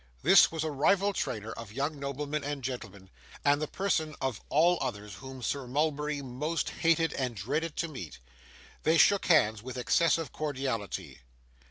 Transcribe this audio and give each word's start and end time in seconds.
This 0.23 0.51
was 0.51 0.63
a 0.63 0.71
rival 0.71 1.13
trainer 1.13 1.51
of 1.51 1.71
young 1.71 1.99
noblemen 1.99 2.43
and 2.43 2.63
gentlemen, 2.63 3.11
and 3.45 3.61
the 3.61 3.67
person 3.67 4.15
of 4.19 4.41
all 4.49 4.79
others 4.81 5.17
whom 5.17 5.43
Sir 5.43 5.67
Mulberry 5.67 6.23
most 6.23 6.71
hated 6.81 7.13
and 7.13 7.35
dreaded 7.35 7.75
to 7.77 7.87
meet. 7.87 8.17
They 8.81 8.97
shook 8.97 9.27
hands 9.27 9.61
with 9.61 9.77
excessive 9.77 10.31
cordiality. 10.31 11.19